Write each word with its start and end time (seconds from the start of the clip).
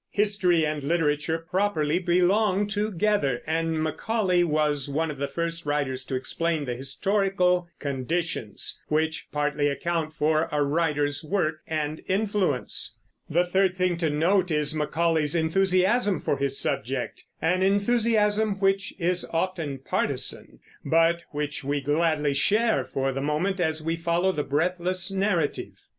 History 0.09 0.65
and 0.65 0.83
literature 0.83 1.37
properly 1.37 1.99
belong 1.99 2.65
together, 2.65 3.43
and 3.45 3.83
Macaulay 3.83 4.43
was 4.43 4.89
one 4.89 5.11
of 5.11 5.19
the 5.19 5.27
first 5.27 5.63
writers 5.67 6.03
to 6.05 6.15
explain 6.15 6.65
the 6.65 6.73
historical 6.75 7.67
conditions 7.77 8.81
which 8.87 9.27
partly 9.31 9.67
account 9.69 10.15
for 10.15 10.49
a 10.51 10.63
writer's 10.63 11.23
work 11.23 11.59
and 11.67 12.01
influence. 12.07 12.97
The 13.29 13.45
third 13.45 13.77
thing 13.77 13.95
to 13.97 14.09
note 14.09 14.49
is 14.49 14.73
Macaulay's 14.73 15.35
enthusiasm 15.35 16.19
for 16.19 16.35
his 16.37 16.57
subject, 16.57 17.25
an 17.39 17.61
enthusiasm 17.61 18.53
which 18.59 18.95
is 18.97 19.23
often 19.31 19.77
partisan, 19.85 20.61
but 20.83 21.25
which 21.29 21.63
we 21.63 21.79
gladly 21.79 22.33
share 22.33 22.85
for 22.85 23.11
the 23.11 23.21
moment 23.21 23.59
as 23.59 23.83
we 23.83 23.97
follow 23.97 24.31
the 24.31 24.41
breathless 24.43 25.11
narrative. 25.11 25.73